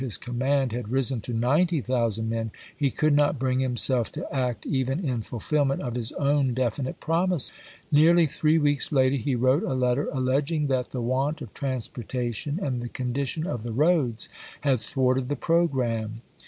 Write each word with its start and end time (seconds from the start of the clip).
i3,is62. 0.01 0.05
his 0.05 0.17
command 0.17 0.71
had 0.71 0.89
risen 0.91 1.21
to 1.21 1.31
ninety 1.31 1.79
thousand 1.79 2.27
men, 2.27 2.45
vii.,"p. 2.47 2.55
sis! 2.57 2.73
he 2.75 2.89
could 2.89 3.13
not 3.13 3.37
bring 3.37 3.59
himself 3.59 4.11
to 4.11 4.35
act 4.35 4.65
even 4.65 4.99
in 5.05 5.21
fulfill 5.21 5.63
ment 5.65 5.79
of 5.79 5.93
his 5.93 6.11
own 6.13 6.55
definite 6.55 6.99
promise. 6.99 7.51
Nearly 7.91 8.25
three 8.25 8.57
weeks 8.57 8.91
later, 8.91 9.17
he 9.17 9.35
wrote 9.35 9.61
a 9.61 9.75
letter 9.75 10.09
alleging 10.11 10.65
that 10.69 10.89
"the 10.89 11.01
want 11.03 11.39
of 11.43 11.53
transportation 11.53 12.59
and 12.59 12.81
the 12.81 12.89
condition 12.89 13.45
of 13.45 13.61
the 13.61 13.71
roads" 13.73 14.27
had 14.61 14.79
thwarted 14.79 15.27
the 15.27 15.35
programme. 15.35 16.21